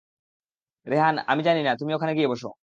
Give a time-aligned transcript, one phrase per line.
[0.87, 2.51] রেহান, আমি জানি না, তুমি ওখানে গিয়ে বসো।